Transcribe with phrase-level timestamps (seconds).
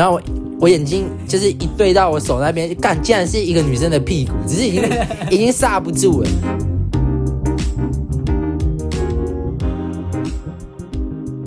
[0.00, 0.22] 然后我
[0.60, 4.82] 我眼睛就是一对到我手那边，干，竟然是一个女生的屁股，只是已经
[5.30, 6.28] 已经刹不住了。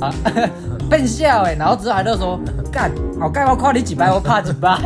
[0.01, 0.13] 啊，
[0.87, 2.39] 笨笑哎，然后之后还在说
[2.71, 4.77] 干，好干，我夸你几百，我怕几百。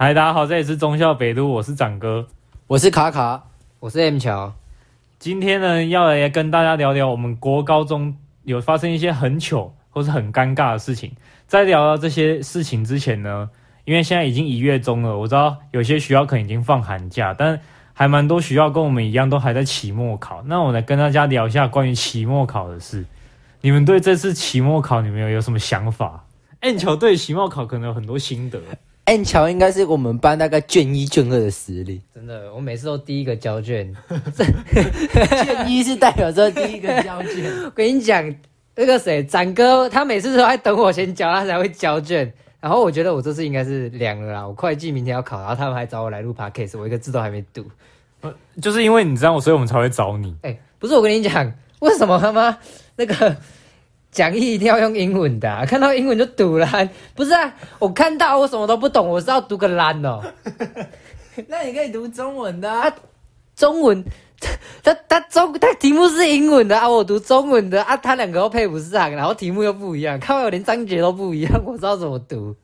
[0.00, 2.28] 嗨，大家好，这里是中校北路，我是展哥，
[2.68, 3.42] 我是卡卡，
[3.80, 4.54] 我是 M 乔。
[5.18, 11.10] 今天呢，要来跟大家聊聊我们国高中有发生一些很糗或是很尴尬的事情。
[11.48, 13.50] 在聊到这些事情之前呢，
[13.86, 17.60] 因为现在已经一月中了，我知道有些学校可能已经放寒假，但
[17.92, 20.44] 还蛮多学校跟我们一样都还在期末考。
[20.46, 23.04] 那我来跟大家聊一下关于期末考的事。
[23.62, 26.24] 你们对这次期末考，你们有有什么想法
[26.60, 28.60] ？M 乔对期末考可能有很多心得。
[29.08, 33.90] M 乔应该是我们班大概卷一卷二的实力，真的，我每次都第一个交卷，
[34.36, 37.50] 卷一是代表着第一个交卷。
[37.64, 38.22] 我跟你讲，
[38.76, 42.30] 那个谁，展哥，他每次都在等我先交，他才会交卷。
[42.60, 47.64] 然后我觉得我这次应该是凉了啦，我会计明天要考，然后他们还找我来录 podcast，我一个字都还没读。
[48.60, 50.36] 就是因为你知道我，所以我们才会找你。
[50.42, 52.58] 哎、欸，不是，我跟你讲，为什么他妈
[52.96, 53.36] 那个？
[54.10, 56.70] 讲义一定要用英文的，啊， 看到英文就读啦。
[57.14, 60.20] 不是啊，我看到我什么都不懂，我是要读个烂哦。
[61.46, 62.92] 那你可以读中文的啊，
[63.54, 64.02] 中文，
[64.82, 72.56] 他他中他题目是英文的啊，我读中文的啊，他两个都配不上，然后题目又不一样，看完我连章节都不一样，我知道怎么读。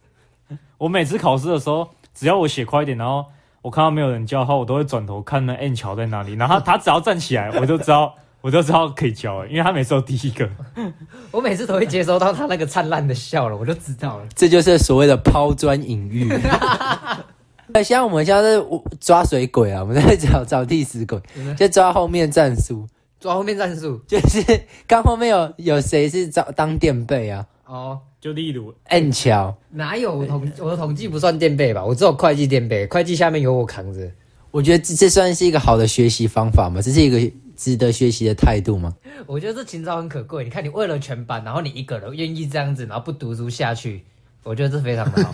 [0.78, 3.24] 我每次考试的时候，只要我写快一点，然后
[3.62, 8.14] 我看到没有人叫号，我都会转头看那 N 桥在哪里，然后他他只要站起来，我就知道。
[8.44, 10.46] 我都知道可以教了，因为他每次都第一个。
[11.32, 14.26] 我每次都会接收到他那个灿烂的笑了，我就知道了。
[14.34, 16.28] 这就是所谓的抛砖引玉。
[17.82, 18.62] 像我们现在是
[19.00, 21.18] 抓水鬼啊，我们在找找替死鬼，
[21.56, 22.86] 就抓后面战术，
[23.18, 24.44] 抓后面战术，就是
[24.86, 27.46] 刚后面有有谁是当当垫背啊？
[27.64, 31.82] 哦，就例如 N 乔，哪有我统我的统计不算垫背吧？
[31.82, 34.00] 我只有会计垫背，会计下面有我扛着。
[34.50, 36.82] 我觉得这这算是一个好的学习方法嘛？
[36.82, 37.32] 这是一个。
[37.56, 38.94] 值得学习的态度吗？
[39.26, 40.44] 我觉得这情操很可贵。
[40.44, 44.04] 你看，你为了全班，然后你一个人愿意这样子，然后不读书下去，
[44.42, 45.32] 我觉得这非常的好。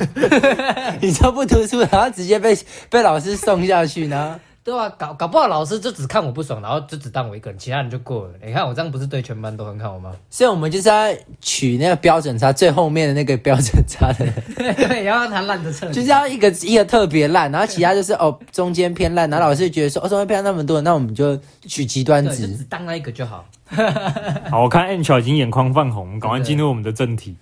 [1.00, 2.56] 你说不读书，然后直接被
[2.88, 4.40] 被老师送下去呢？
[4.70, 8.34] 对啊，搞搞不好老师就只看我不爽，然后就只当我一个人，其他人就过了。
[8.44, 10.12] 你看我这样不是对全班都很好吗？
[10.30, 23.44] 所以我们就是要取那个标准差最后面的那个标准差的， 对，要让他烂的彻，就是要一个一个特别烂，然后其他就是哦中间偏烂，然后老师觉得说哦中间偏烂那么多，那我们就取极端值，只当那一个就好。
[24.50, 27.36] 好，我看 M 乔已经眼眶泛红，我们赶快进入我们的正题。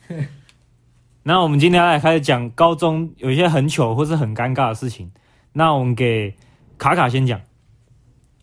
[1.25, 5.11] 那我们今天来开始讲高中有一些很糗或是很尴尬的事情，
[5.53, 6.35] 那我们给。
[6.79, 7.39] 卡卡先讲，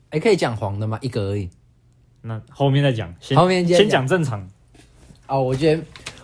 [0.09, 0.99] 哎、欸，可以讲黄的吗？
[1.01, 1.49] 一个而已。
[2.21, 4.47] 那后面再讲，先后面先讲正常。
[5.27, 5.83] 哦，我觉得，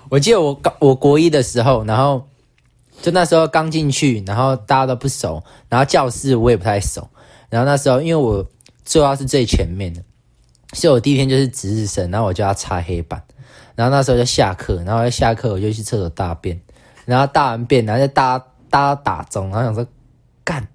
[0.10, 2.28] 我记得我刚我国一的时候，然后
[3.02, 7.08] 就那时候刚进去，然后大家都不熟，然后教室我也不太熟，
[7.50, 8.46] 然后那时候因为我
[8.84, 10.04] 坐到是最前面的，
[10.74, 13.24] 所以我第一天就是值日生，然后我就要擦黑板，
[13.76, 16.60] 然后那时候就下课，然后下课我就去厕所大便，
[17.06, 18.38] 然后大完便，然后就大
[18.70, 19.86] 大家打钟，然后想说
[20.44, 20.68] 干。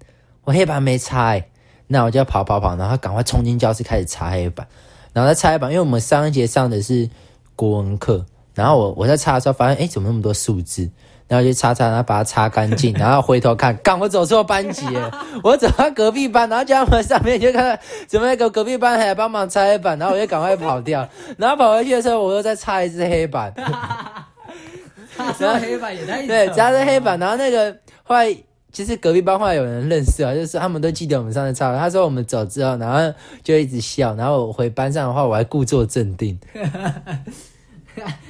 [0.47, 1.43] 我黑板没擦，欸，
[1.87, 4.65] 那我就要跑跑跑，然后赶快冲进教室开始擦黑板。
[5.11, 7.09] 然后再擦黑板，因为我们上一节上的是
[7.53, 8.25] 国文课，
[8.55, 10.89] 然后我我在擦的时候发现，哎，怎么那么多数字？
[11.27, 15.11] 然后就擦擦，然后把它擦干净，然后回头看，干，我走错班级了，
[15.43, 21.05] 我走到隔壁班，然后就在我们上面就看到怎么那个隔壁班还来帮忙擦黑板，然后我就赶快跑掉。
[21.35, 23.53] 然后跑回去的时候，我又再擦一次黑板。
[25.37, 28.33] 擦黑板也太 对，擦是黑板，然后那个后来。
[28.77, 31.75] 其实隔壁班话有人认识啊，就是他们都记得我们上次抄。
[31.75, 33.11] 他说我们走之后，然后
[33.43, 34.13] 就一直笑。
[34.13, 36.37] 然后我回班上的话，我还故作镇定。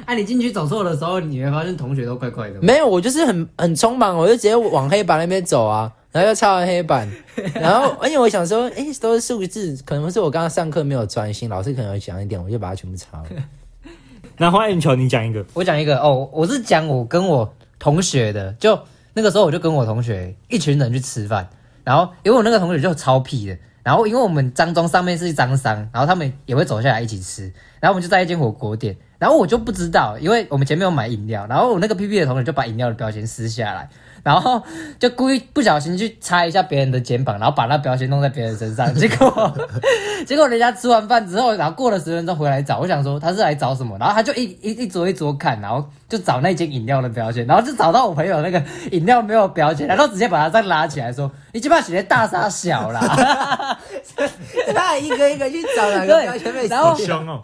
[0.06, 2.62] 啊，你进去走错的时候，你会发现同学都怪怪的。
[2.62, 7.06] 没有，我就是很很匆忙，我就直接往黑板那边走啊，然后又擦完黑板。
[7.54, 13.26] 然后而且我想说，哎，都是数字，可能是我刚刚上课没有专心，老师可能有讲一点，我就把它全部擦了。
[14.40, 18.80] 那欢迎球，你讲一个，我讲一个哦，我是讲我跟我同学的，就。
[19.18, 21.50] 那个时候我就跟我同学一群人去吃饭，
[21.84, 33.90] 然后因为我那个同学就超屁的，然后因为我们张庄上面是张三，然后他们也会走下来一起吃，然后我们就在一间火锅店，然后我就不知道，因为我们前面有买饮料，然后我那个 P P 的同学就把饮料的标签撕下来，
[34.24, 34.62] 然后
[35.00, 39.54] 就故意不小心去擦一下别人的肩膀，然后把那标签弄在别人身上，结 果
[40.26, 48.62] 结果人家吃完饭之后，然后过了十分钟回来找，我想说他是来找什么，然后他就一一一桌一桌看，然后就找那间饮料的标签，然后就找到我朋友那个
[48.92, 53.80] 饮料没有标签，然后直接把他再拉起来说：“你起码写的大杀小啦。
[54.76, 56.96] ”他一个一个去找哪个标签被然后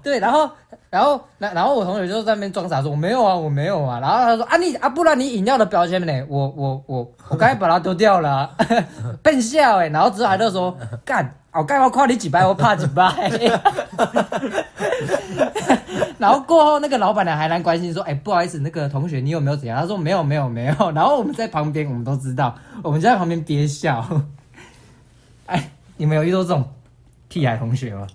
[0.04, 0.48] 对，然后。
[0.94, 6.14] 然后，然然后我同学就在那边装傻说：“我没有啊，我没有啊。”然后他说：“啊你啊，不然你饮料的标签呢？
[6.30, 8.50] 我我我我刚才把它丢掉了，啊，
[9.24, 13.12] 笨笑哎。”然后之后还就说：“干，我刚我夸你几百，我怕几百。
[16.20, 22.54] ”然后过后那个老板娘还来关心说：“哎，不好意思，那个同学你有没有怎样？”他说：“没有，没有，没有。”然后我们在旁边，我们都知道，
[22.84, 24.08] 我们就在旁边憋笑。
[25.48, 26.64] 哎，你们有遇到这种
[27.30, 28.06] 屁孩同学吗？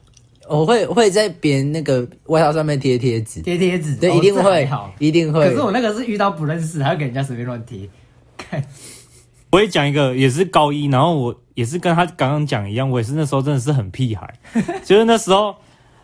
[0.48, 5.48] 我会会在别人那个外套上面贴贴纸，贴贴纸，对，一定会，好，一定会。
[5.48, 7.88] 可是我那个是遇到不认识，还要给人家随便乱贴。
[8.36, 8.64] 看，
[9.50, 14.32] 我也讲一个，也是高一，然后我也是跟他刚刚讲一样，我也是那时候真的是很屁孩，
[14.82, 15.54] 就是那时候，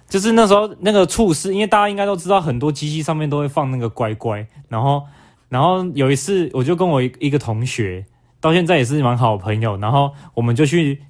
[0.09, 5.03] 就是那时候那个处事，因为大家应该都知道，很多机器上面都会放那个乖乖，然后，
[5.49, 8.05] 然后有一次，我就跟我一个同学，
[8.41, 11.01] 到现在也是蛮好的朋友，然后我们就去。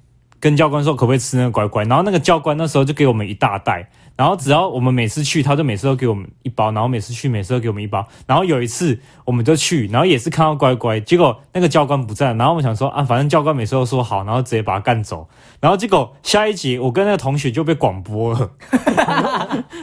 [0.45, 15.27] 跟教官说可不可以吃那个乖乖，然后那个教官那时候就给我们一大袋，然后只要我们每次去，他就每次都给我们一包，然后每次去每次都给我们一包，然后有一次我们就去，然后也是看到乖乖，结果那个教官不在，然后我们想说啊，反正教官每次都说好，然后直接把他干走，
[15.59, 18.51] 然后结果下一集我跟那个同学就被广播了，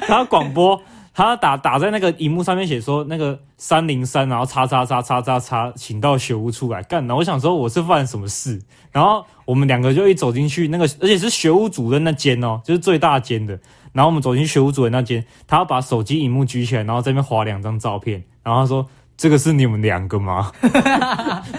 [0.06, 0.80] 然后广播。
[1.14, 7.02] 他打打在那个荧幕上面写说那个三零三，然后叉叉叉叉叉叉，请到学务处来干。
[7.06, 13.60] 然后我想说我是犯什么事，然后我们两个就一走进去那个，而且是学务主任那间哦，就是最大间的。
[13.92, 18.24] 然后我们走进学务主任那间，他要把手机荧幕举起来，然后在那边划两张照片。
[18.42, 18.86] 然后他说
[19.18, 20.50] ：“这个是你们两个吗？”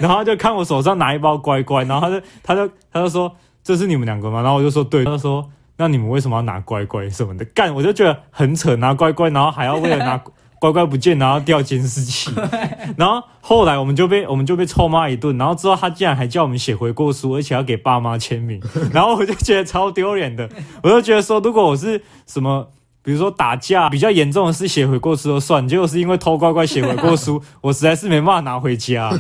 [0.02, 5.48] 然后他就看我手上拿一包乖乖，然后他就他就他就说：“这是你们两个吗？”然后我就说：“对。”他就说。
[5.78, 7.74] 那你们为什么要拿乖乖什么的干？
[7.74, 10.22] 我就觉得很扯，拿乖乖，然后还要为了拿
[10.60, 12.32] 乖乖不见，然后掉监视器。
[12.96, 18.62] 然后后来我们就被我们就被臭骂一顿，然后之后他竟然还叫我们写悔过书，而且要给爸妈签名。
[18.94, 20.50] 然后我就觉得超丢脸的，
[20.82, 22.70] 我就觉得说，如果我是什么，
[23.02, 29.12] 比如说打架比较严重的是，写悔过书就算，结果是因为偷乖乖写悔过书， 我实在是没办法拿回家，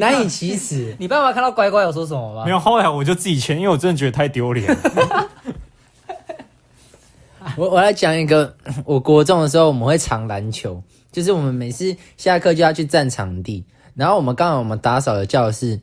[0.00, 0.96] 难以启齿。
[0.98, 2.44] 你爸妈看到乖乖有说什么吗？
[2.44, 4.76] 没有，后来我就自己签，因为我真的觉得太丢脸。
[7.56, 8.54] 我我来讲一个，
[8.84, 13.64] 我国中的时候我们会藏篮球，就是我们每次下课就要去占场地，
[13.94, 15.80] 然后我们刚好我们打扫的教室，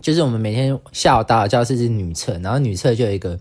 [0.00, 3.36] 就是我们每天下午打扫教室是女厕，然后女厕就有一个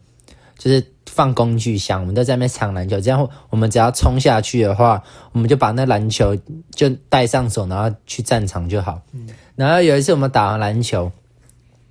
[0.57, 6.35] 就是放工具箱，我们都在那边藏篮球，这样我们只要冲下去的话，我们就把那篮球
[6.71, 8.99] 就带上手，然后去战场就好。
[9.55, 11.11] 然后有一次我们打完篮球，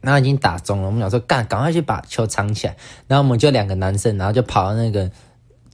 [0.00, 2.76] 然后已经打中了，我们想说干，赶快去把球藏起来，
[3.06, 5.08] 然后我们就两个男生，然后就跑到那个。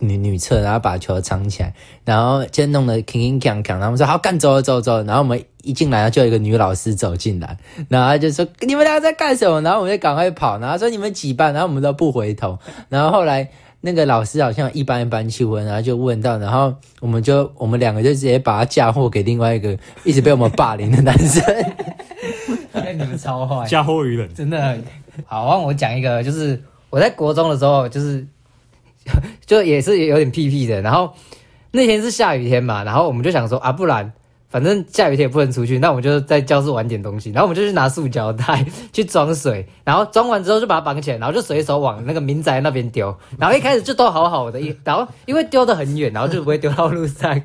[0.00, 1.74] 女女厕，然后把球藏起来，
[2.04, 3.70] 然后就弄得铿铿锵锵。
[3.70, 5.02] 然后我们说好，干走走走。
[5.02, 7.56] 然后我们一进来，就有一个女老师走进来，
[7.88, 9.60] 然后就说你们俩在干什么？
[9.62, 11.52] 然后我们就赶快跑，然后说你们几班？
[11.52, 12.58] 然后我们都不回头。
[12.88, 13.48] 然后后来
[13.80, 21.42] 那个老师好像一班一班去问，然后就问到，然后我们就我们两个就直接把他嫁祸给另外一个一直被我们霸凌的男生。
[22.72, 24.78] 哎，你们超坏，嫁祸于人，真的。
[25.26, 28.24] 好，让我讲一个，就是我在国中的时候，就是。
[29.46, 31.12] 就也是有点屁屁的，然后
[31.72, 34.12] 那天是下雨天嘛，然后我们就想说啊，不然
[34.50, 47.38] 反正下雨天也不能出去，那我们就在教室玩点东西，然后我们就去拿塑胶袋去装水，然后装完之后就把它绑起来，然后就随手往那个民宅那边丢，然后一开始就都好好的，然后因为丢得很远，然后就不会丢到路上，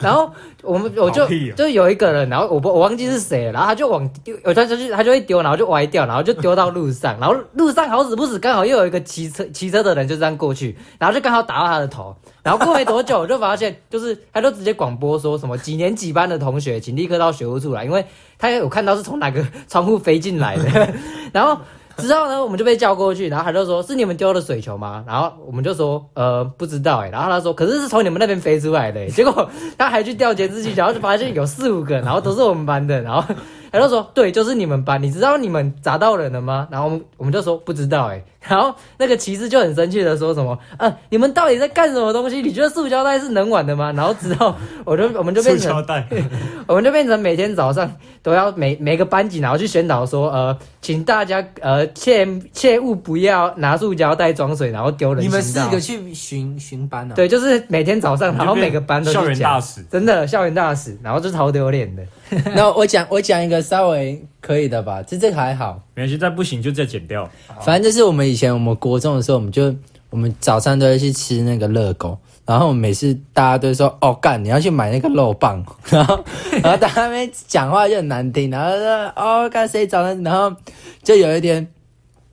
[0.00, 0.30] 然后。
[0.62, 18.02] 我们我就就有一个人，然后我不我忘记是谁了，然后他就往丢，他就去他就会丢，然后就歪掉，然后就丢到路上，然后路上好死不死刚好又有一个骑车骑车的人就这样过去，然后就刚好打到他的头，然后过没多久我就发现，就是他就直接广播说什么几年几班的同学请立刻到学务处来，因为
[18.38, 20.94] 他有看到是从哪个窗户飞进来的，
[21.30, 21.58] 然后。
[21.98, 29.06] 之后呢，我们就被叫过去，然后他就说：“是你们丢的水球吗？”然后我们就说：“呃，不知道哎。”然后他说：“可是是从你们那边飞出来的。
[29.10, 29.48] ”结果
[29.78, 33.00] 他还去调监视器，然后就发现有四五个，然后都是我们班的。
[33.00, 33.22] 然后
[33.70, 35.02] 他就说：“对，就是你们班。
[35.02, 42.42] 你知道你们砸到人了吗？”然后我们我们就说：“不知道哎。”然后那个骑士就很生气的说什么：“呃，你们到底在干什么东西？
[42.42, 46.06] 你觉得塑胶袋是能玩的吗？”然后之后 我就我们就变成塑胶袋，
[46.66, 47.90] 我们就变成每天早上
[48.22, 57.14] 都要每每个班级然后去宣导说：“呃，请大家呃切切勿不要拿塑胶袋装水，然后丢人。”你们四个去巡巡班啊？
[57.14, 62.02] 对，就是每天早上，然后每个班都校园大使，真的校园大使，然后就超丢脸的。
[62.54, 67.26] 那我讲我讲一个稍微可以的吧，这这个还好，没关系，再不行就再剪掉。
[67.62, 69.74] 反正就是我们以前我们国中的时候，我们就
[70.10, 76.22] 我们早上都会去吃那个热狗，然后每次大家都说哦干，你要去买那个肉棒，然 后
[76.62, 80.54] 然后大家那边讲话就很难听，然后说哦干谁早上，然后
[81.02, 81.66] 就有一天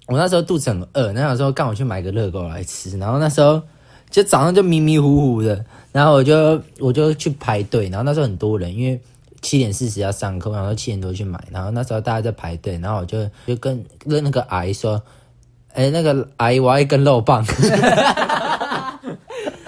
[0.08, 3.62] 我那时候肚子很饿，那时候干我去买个热狗来吃，然后那时候
[4.10, 5.64] 就早上就迷迷糊糊的，
[5.94, 9.00] 然后我就我就去排队，然后那时候很多人，因为。
[9.42, 15.02] 七点四十要上课，然后七点多去买，然后那时候大家在排队，然后我就就跟跟那个阿姨说
[15.74, 17.44] ：“哎、欸，那个阿姨，我要一根肉棒。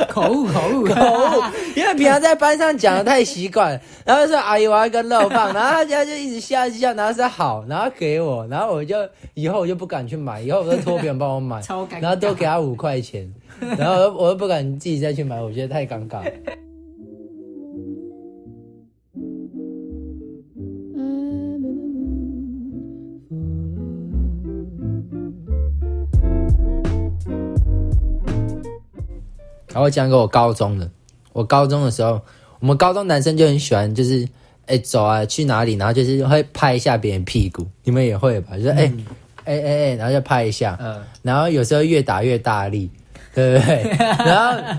[0.09, 1.43] 口误”口误口误口误，
[1.75, 8.95] 因为平常在班上讲的太习惯，然后说阿姨我要一根肉棒，然后他家就一直笑一笑，然后说好，然后给我，然后我就
[9.33, 11.59] 以后我就不敢去买，以后我都托别人帮我买，
[11.99, 13.33] 然后多给他五块钱，
[13.75, 16.21] 然后我又不敢自己再去买，我觉得太尴尬。
[29.73, 30.87] 然后我讲给我高中的，
[31.33, 32.21] 我高中的时候，
[32.59, 34.27] 我们高中男生就很喜欢，就是
[34.67, 38.55] 哎走啊去哪里，然后就是会拍一下别人屁股，你们也会吧？
[38.55, 38.93] 就是哎
[39.45, 42.89] 哎哎哎，然后就拍一下，嗯，然后有时候越打越大力，
[43.33, 43.83] 对不对？
[43.97, 44.77] 然后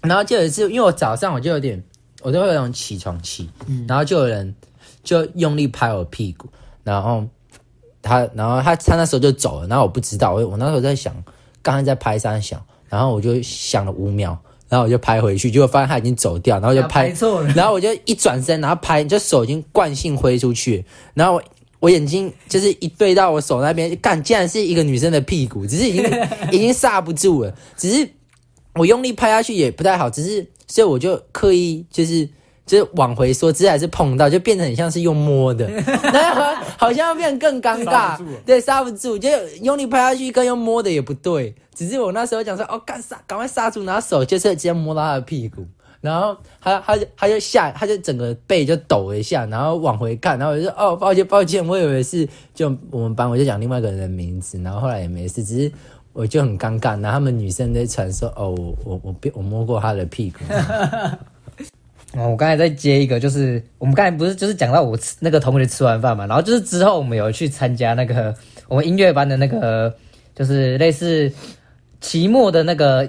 [0.00, 1.80] 然后就有一次，因为我早上我就有点，
[2.22, 3.50] 我就会有种起床气，
[3.86, 4.54] 然后就有人
[5.04, 6.48] 就用力拍我屁股，
[6.82, 7.22] 然后
[8.00, 11.14] 他然后他他那时候就走了，然后我不知道，我我那时候在想，
[11.60, 12.64] 刚才在拍三小。
[12.92, 14.36] 然后我就想了五秒，
[14.68, 20.84] 然后我就拍回去，结果发现他已经走掉，然后就拍，拍错了， 然后我就一转身，然后拍，就手已经惯性挥出去，
[21.14, 21.42] 然后我
[21.80, 26.04] 我眼睛就是一对到我手那边，干，竟然是一个女生的屁股，只是已经
[26.52, 28.06] 已经刹不住了，只是
[28.74, 32.28] 我用力拍下去也不太好，只是所以我就刻意就是。
[32.72, 35.68] 就是往回缩，只是还是碰到，就变得很像是用摸的，
[36.10, 39.28] 然后好像要变得更尴尬，对，刹不住，就
[39.60, 45.66] 用力拍下去跟用摸的也不对，只是我那时候讲说，哦，干刹，赶快刹住，拿手就是直接摸到他的屁股，
[46.00, 55.70] 然后他他就他就下，他就整个背就抖了一下，然后往回看，然后我就说，哦，抱歉抱歉，我以为是就我们班，我就讲另外一个人的名字，然后后来也没事，只是
[56.14, 60.38] 我就很尴尬，然后他们女生在传说，哦，我我我我摸过他的屁股。
[62.14, 68.34] 哦，我刚才在接一个，就是我们刚才不是就是讲到我吃那个同学吃完饭嘛，然后就是之后我们有去参加那个
[68.68, 69.94] 我们音乐班的那个，
[70.34, 71.32] 就是类似
[72.00, 73.08] 期末的那个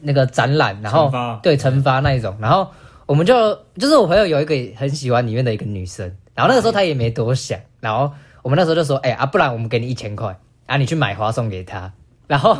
[0.00, 1.10] 那个展览，然后
[1.42, 2.68] 对惩罚那一种，然后
[3.06, 11.90] 我们就就是我朋友有一个很喜欢里面的一个女生，然后那个时候她也没多想，然后我们那时候就说，哎、欸、啊，不然我们给你一千块，啊，你去买花送给他。
[12.26, 12.54] 然后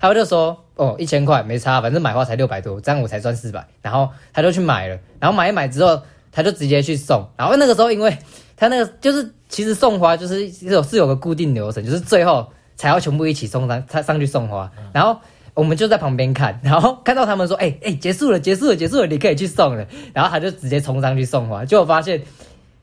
[0.00, 6.00] 他们就说：“哦，一千块没差，反正买花才六百多，这样我才赚四百。”然后他就去买了，然后买一买之后，
[6.32, 7.28] 他就直接去送。
[7.36, 8.16] 然后那个时候，因为
[8.56, 14.70] 他那个就是其实送花就是有是有个固定流程，就是最后才要全部一起送上他上去送花。
[14.92, 15.20] 然后
[15.52, 22.22] 我们就在旁边看，然后看到他们说：“哎哎，结束了，结束了，结束了，你可以去送了。”然后他就直接冲上去送花，结果发现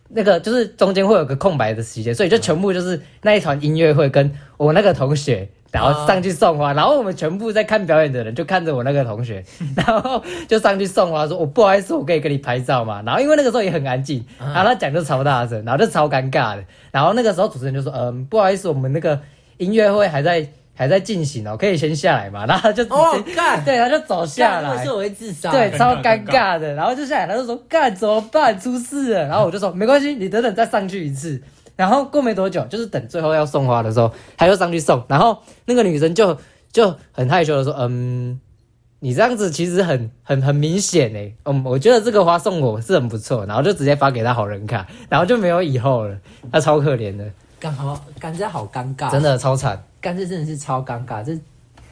[0.09, 5.49] 那个就是中间会有个空白的时间，所以就全部就是那一团音乐会跟我那个同学。
[5.77, 9.43] 然后上去送花，然后我们全部在看表演的人就看着我那个同学，
[9.77, 16.63] 然后就上去送花，说：“我不好意思，我可以跟你拍照嘛？”然后因为那个时候也很安静，然后他讲就超大声，然后就超尴尬的。
[16.91, 19.19] 然后那个时候主持人就说：“嗯，不好意思，我们那个
[19.57, 26.73] 音乐会还在还在进行哦，可以先下来嘛。”然后他就哦干，对，他就走下来，是我会自杀，对，超尴尬的。
[26.73, 28.59] 然后就下来，他就说：“干怎么办？
[28.59, 31.39] 出事了。”然后我就说：“没关系，你等等再上去一次。”
[31.77, 35.01] 然后过没多久，就是等最后要送花的时候，他又上去送。
[35.07, 36.37] 然后那个女生就
[36.71, 38.39] 就很害羞的说：“嗯，
[38.99, 46.17] 你这样子其实很很很明显诶，嗯，我觉得这个花送我是很不错。”然后就直接发给他好人卡，然后就没有以后了。
[46.51, 47.23] 他超可怜的，
[47.59, 51.23] 干好干这好尴尬，真的超惨，干这真的是超尴尬。
[51.23, 51.37] 这，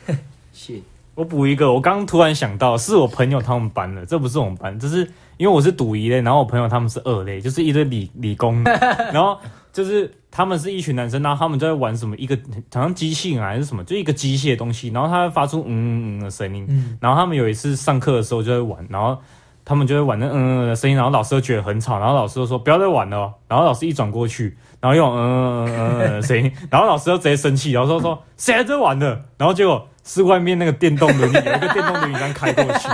[0.51, 0.81] 是
[1.13, 8.63] 我补一个，我刚刚突然想到，是我朋友他们班的，这不是我们班，这是因为我是读一类，然后我朋友他们是二类，就是一堆理理工，
[9.13, 9.37] 然后。
[9.75, 12.33] 就是他们是一群男生，然后他们就在玩什么一个
[12.73, 16.65] 好像机器人还是什么，就一个机械的东西，然后它会发出嗯嗯嗯的声音。
[16.69, 19.17] 嗯、然后他们有一次上课的时候就在玩，然后
[19.65, 32.87] 他们就会玩那嗯嗯嗯的声音，然后老师就觉得很吵，然后老师就说不要再玩了，然后老师一转过去，然后用嗯嗯嗯嗯的声音， 然后老师就直接生气，然后说说谁在这玩的，然后结果是外面那个电动轮椅，有一个电动轮椅这样开过去，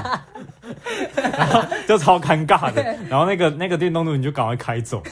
[1.15, 5.01] 然后就超尴尬的，然后那个那个电动轮你就赶快开走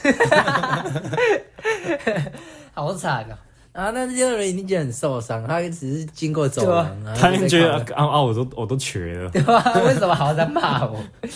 [2.72, 3.38] 好惨啊！
[3.72, 9.62] 啊，那这个人一定觉得很受伤，他只是经过走廊，啊、他就觉得啊啊，我都我都瘸了，对吧？
[9.86, 10.96] 为什么还要在骂我？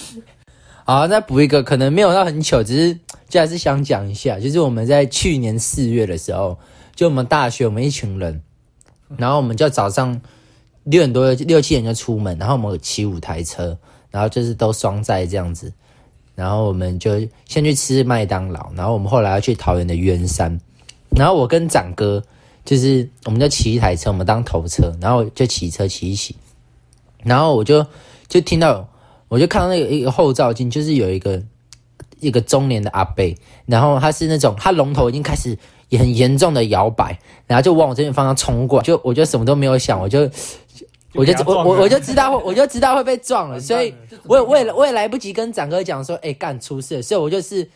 [0.85, 6.59] 好，再补一个，可能没有到很糗，只是就还是想讲一下，就是我们在去年四月的时候，
[6.95, 8.43] 就我们大学我们一群人，
[9.17, 10.21] 然后我们就早上
[10.85, 13.79] 六点多六七点就出门，然后我们骑五台车，
[14.15, 15.73] 然后就是都双载这样子，
[16.37, 20.57] 然后我们就先去吃麦当劳，然后我们后来要去桃园的圆山。
[21.17, 22.23] 然后我跟展哥，
[22.65, 26.37] 就是我们就骑一台车，我们当头车，然后就骑车骑一骑，
[27.25, 27.85] 然后我就
[28.29, 28.87] 就听到，
[29.27, 31.43] 我就看到那个一个后照镜，就是有一个
[32.21, 33.25] 一个中年的阿伯，
[33.67, 37.19] 然后他是那种他龙头已经开始也很严重的摇摆，
[37.49, 40.31] 然后就往我这边方向冲过来，就我就什么都没有想，我就
[41.15, 43.95] 我就我我我就知道我就知道会被撞了，所以
[44.25, 47.69] 我也我也我也来不及跟展哥讲说，哎干出事了，所以我就是。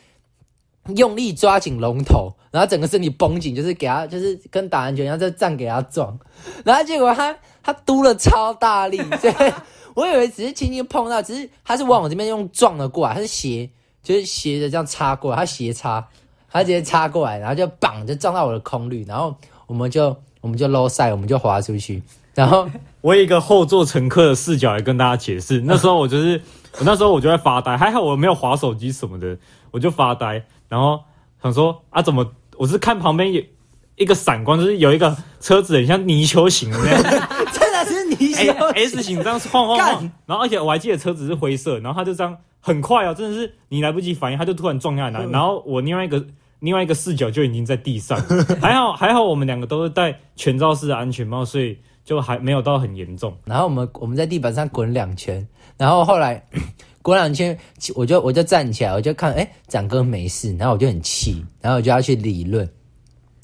[0.97, 6.19] 用力抓紧龙头，然后整个身体绷紧，就是给他，就是跟打篮球一样，就这样给他撞。
[6.65, 9.35] 然后结果他他嘟了超大力，所以
[9.93, 13.69] 我以为只是轻轻碰到，只是他是往我这边用撞了过来，他是斜，
[14.03, 16.09] 就是斜着这样插过来，他斜插，
[16.51, 22.03] 他直接插过来，然后就绑就撞到我的空滤，然后我们就我们就 low side，我们就滑出去。
[22.39, 22.71] 然后
[23.03, 26.41] 我有一个后座乘客的视角来跟大家解释， 那时候我就是
[26.75, 29.37] 我那时候我就在发呆，还好我没有划手机什么的，
[29.73, 30.45] 我就发呆。
[30.69, 31.01] 然后
[31.43, 32.25] 想说啊，怎么？
[32.57, 33.43] 我是看旁边有
[33.97, 37.03] 一个闪光，就是有一个车子很像泥鳅型的那样，
[37.53, 40.11] 真的是泥鳅、欸、S 型这样晃晃晃。
[40.27, 45.25] 然后而且我还记得车子是灰色，然后他就这样很快哦，真的是你来不及反应，他就突然撞下来。
[45.27, 46.25] 然后我另外一个
[46.61, 48.21] 另外一个视角就已经在地上，
[48.61, 53.37] 还好还好，我们两个都是戴全罩式的安全帽，所以就还没有到很严重。
[53.45, 55.47] 然后我们我们在地板上滚两圈，
[55.77, 56.43] 然后后来。
[57.01, 57.57] 滚两圈，
[57.95, 62.69] 我就我就站起来，我就看，哎、欸，展哥没事，然后我就很气，然后我就要去理论，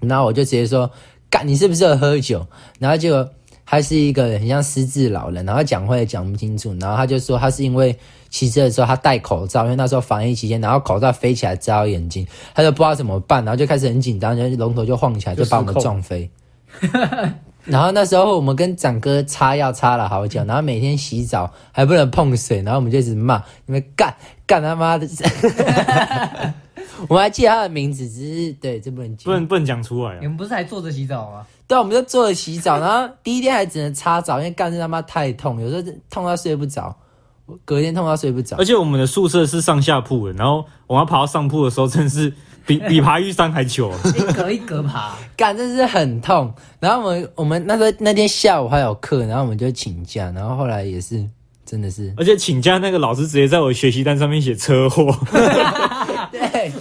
[0.01, 0.91] 然后我就直接说，
[1.31, 2.47] 干，你是不是有喝酒？
[2.79, 3.27] 然后结果
[3.65, 7.97] 他是一个很像失智老人，然后讲话也讲不清楚，然后他就说他是因为
[8.29, 16.29] 骑车的时候他戴口罩，因为那时候防疫期间，然后口罩飞起来遮到眼睛，他就不知道怎么办，然后就开始很紧张，然后龙头就晃起来，就把我们撞飞。
[17.65, 24.15] 然后那时候我们跟展哥擦药擦了好久，然后每天洗澡还不能碰水，然后我们就一直骂你们干
[24.47, 25.09] 干他妈的！
[27.09, 30.19] 我们还记得他的名字，只是对这不能讲，不能不能讲出来啊！
[30.21, 31.47] 你们不是还坐着洗澡吗？
[31.67, 36.95] 对，我们就坐着洗澡，然后第一天还只能擦澡，因为干是他妈太痛，有时候痛到睡不着，
[37.65, 38.57] 隔天痛到睡不着。
[38.59, 42.33] 而且我们的宿舍是上下铺的，然后我们要爬到上铺的时候，真的是。
[42.67, 46.53] 比比爬玉山还糗，一格一格爬， 干真是很痛。
[46.81, 51.25] 然后我们我们那时候那天下午还有课，然后我们就请假，然后后来也是
[51.67, 55.15] 真的是，而且请假那个老师直接在我学习单上面写车祸。
[56.33, 56.73] 对，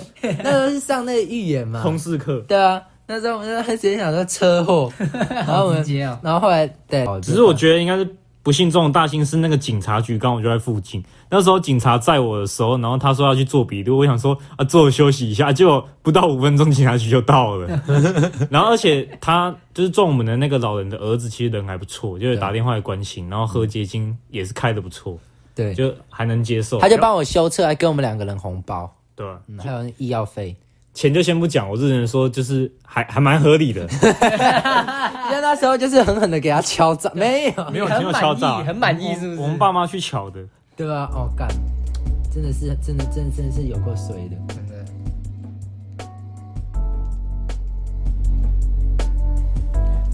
[0.44, 2.40] 那时候是上那个预演嘛，通识课。
[2.48, 4.92] 对啊，那时候我们就直接想说车祸，
[5.30, 8.16] 然后我们接啊，然后后来对，只是我觉得应该是。
[8.44, 11.02] 不幸中的大幸是那个警察局刚好就在附近。
[11.30, 17.68] 那时候警察载我的时候，然后他说要去做笔录，我想说啊，坐休息一下， 结果不到五分钟警察局就到了。
[18.52, 25.18] 然后而且他就是撞我们的那个老人的儿子，其实人还不错，就是打电话来关心，然后喝结晶也是开的不错，
[25.56, 26.80] 对，就还能接受。
[26.80, 30.54] 他就帮我修车，还给我们两个人红包，对，嗯、还有医药费。
[30.94, 33.82] 钱就先不讲，我只能说就是还还蛮合理的。
[35.30, 39.40] 因为那时候就是狠狠的给他敲诈，没有没有没有敲诈，很满意是不是？
[39.42, 40.40] 我们爸妈去敲的，
[40.78, 41.10] 对吧？
[41.14, 41.48] 哦干，
[42.32, 44.36] 真的是真的真的真的是有够衰的。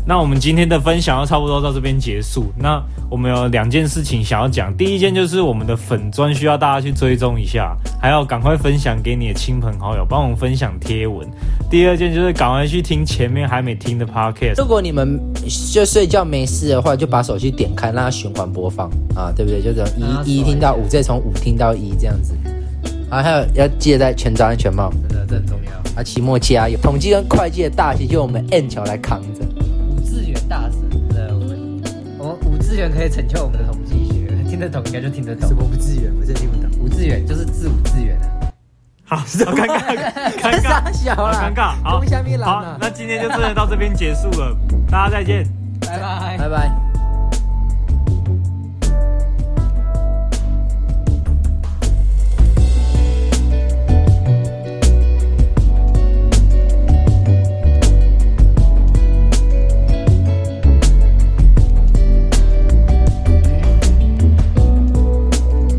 [0.09, 2.51] 那我们今天的分享要差不多到这边结束。
[2.57, 11.29] 那我们有两件事情想要讲，第一件就是我们的粉砖需要大家去追踪一下，还要赶快分享给你的亲朋好友，帮我们分享贴文。
[11.69, 14.55] 第二件就是赶快去听前面还没听的 podcast。
[14.57, 15.19] 如果你们
[15.71, 19.61] 就睡觉没事的话，就把手机点开，让它循环播放啊，对不对？
[19.61, 22.33] 就这样一一听到五，再从五听到一这样子。
[23.11, 25.99] 啊，还有要记得戴全罩安全帽，真的这很重要。
[25.99, 29.45] 啊，期末加油，统计跟会计的大旗就我们 N 桥来扛着。
[30.47, 31.81] 大神，的，我们
[32.17, 35.47] 我们五次元可以拯救我们的统计学，听得懂应该就听得懂。
[35.47, 36.11] 什么五字元？
[36.19, 36.69] 我真听不懂。
[36.79, 38.27] 五次元就是字五次元的。
[39.05, 39.95] 好，好尴尬，
[40.37, 41.75] 尴尬， 小了，尴尬。
[41.83, 42.01] 好，
[42.45, 44.55] 好，那今天就真的到这边结束了，
[44.89, 45.47] 大家再见，
[45.81, 46.88] 拜拜，拜拜。